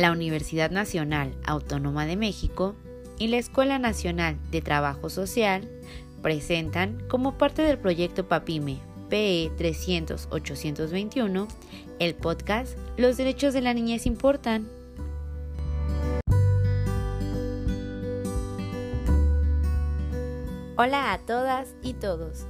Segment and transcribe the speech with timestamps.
[0.00, 2.74] la Universidad Nacional Autónoma de México
[3.18, 5.68] y la Escuela Nacional de Trabajo Social
[6.22, 8.78] presentan como parte del proyecto PAPIME
[9.10, 11.46] PE 300-821
[11.98, 14.68] el podcast Los derechos de la niñez importan.
[20.76, 22.46] Hola a todas y todos.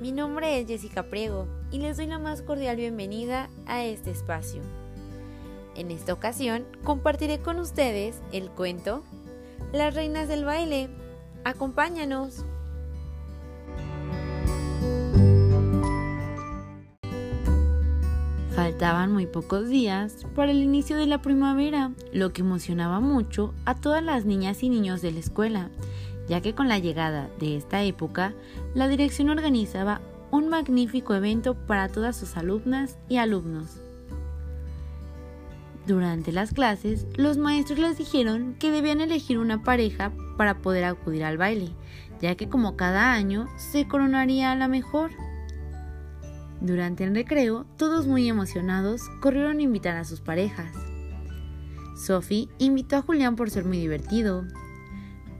[0.00, 4.62] Mi nombre es Jessica Priego y les doy la más cordial bienvenida a este espacio.
[5.76, 9.04] En esta ocasión compartiré con ustedes el cuento
[9.72, 10.88] Las Reinas del Baile.
[11.44, 12.46] Acompáñanos.
[18.54, 23.74] Faltaban muy pocos días para el inicio de la primavera, lo que emocionaba mucho a
[23.74, 25.68] todas las niñas y niños de la escuela,
[26.26, 28.32] ya que con la llegada de esta época,
[28.74, 30.00] la dirección organizaba
[30.30, 33.85] un magnífico evento para todas sus alumnas y alumnos.
[35.86, 41.22] Durante las clases, los maestros les dijeron que debían elegir una pareja para poder acudir
[41.22, 41.70] al baile,
[42.20, 45.12] ya que como cada año se coronaría a la mejor.
[46.60, 50.72] Durante el recreo, todos muy emocionados corrieron a invitar a sus parejas.
[51.96, 54.44] Sophie invitó a Julián por ser muy divertido.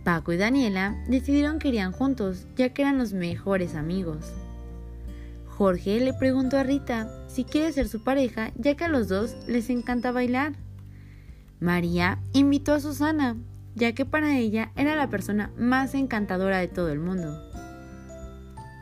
[0.05, 4.33] Paco y Daniela decidieron que irían juntos, ya que eran los mejores amigos.
[5.57, 9.37] Jorge le preguntó a Rita si quiere ser su pareja, ya que a los dos
[9.49, 10.53] les encanta bailar.
[11.61, 13.37] María invitó a Susana,
[13.75, 17.43] ya que para ella era la persona más encantadora de todo el mundo.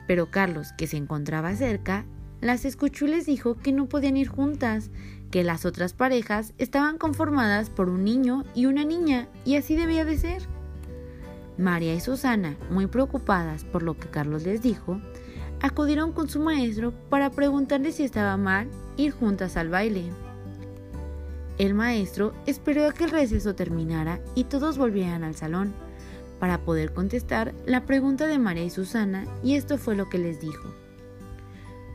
[0.09, 2.07] Pero Carlos, que se encontraba cerca,
[2.41, 4.91] las escuchó y les dijo que no podían ir juntas,
[5.31, 10.05] que las otras parejas estaban conformadas por un niño y una niña, y así debía
[10.05, 10.43] de ser.
[11.57, 15.01] María y Susana, muy preocupadas por lo que Carlos les dijo,
[15.65, 20.05] acudieron con su maestro para preguntarle si estaba mal ir juntas al baile.
[21.57, 25.73] El maestro esperó a que el receso terminara y todos volvieran al salón
[26.39, 30.39] para poder contestar la pregunta de María y Susana y esto fue lo que les
[30.39, 30.69] dijo.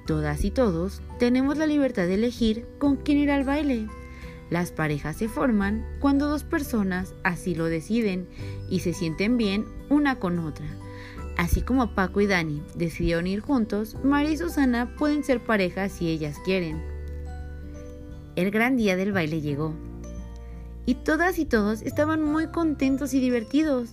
[0.07, 3.87] Todas y todos tenemos la libertad de elegir con quién ir al baile.
[4.49, 8.27] Las parejas se forman cuando dos personas así lo deciden
[8.67, 10.65] y se sienten bien una con otra
[11.39, 16.09] Así como Paco y Dani decidieron ir juntos, María y Susana pueden ser pareja si
[16.09, 16.83] ellas quieren.
[18.35, 19.73] El gran día del baile llegó.
[20.85, 23.91] Y todas y todos estaban muy contentos y divertidos,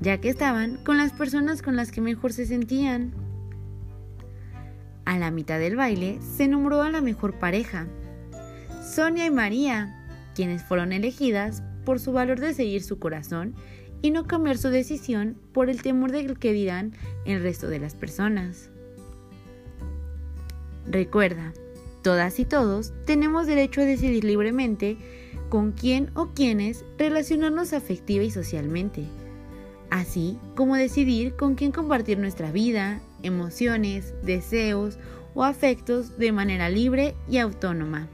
[0.00, 3.12] ya que estaban con las personas con las que mejor se sentían.
[5.04, 7.86] A la mitad del baile se nombró a la mejor pareja,
[8.82, 13.56] Sonia y María, quienes fueron elegidas por su valor de seguir su corazón
[14.02, 16.92] y no cambiar su decisión por el temor de que dirán
[17.24, 18.68] el resto de las personas.
[20.86, 21.52] Recuerda,
[22.02, 24.98] todas y todos tenemos derecho a decidir libremente
[25.48, 29.04] con quién o quiénes relacionarnos afectiva y socialmente,
[29.90, 34.98] así como decidir con quién compartir nuestra vida, emociones, deseos
[35.34, 38.08] o afectos de manera libre y autónoma.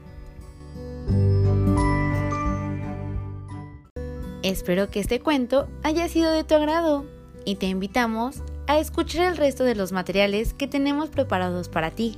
[4.49, 7.05] Espero que este cuento haya sido de tu agrado
[7.45, 12.17] y te invitamos a escuchar el resto de los materiales que tenemos preparados para ti.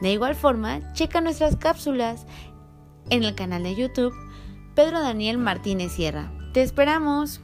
[0.00, 2.24] De igual forma, checa nuestras cápsulas
[3.10, 4.14] en el canal de YouTube
[4.74, 6.32] Pedro Daniel Martínez Sierra.
[6.52, 7.40] ¡Te esperamos!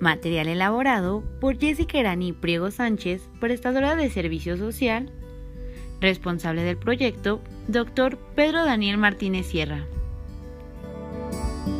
[0.00, 5.12] Material elaborado por Jessica Erani Priego Sánchez, prestadora de servicio social.
[6.00, 8.18] Responsable del proyecto, Dr.
[8.34, 9.86] Pedro Daniel Martínez Sierra.